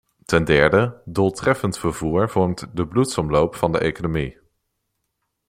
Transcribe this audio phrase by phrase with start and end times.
[0.25, 4.39] Ten derde: doeltreffend vervoer vormt de bloedsomloop van de economie.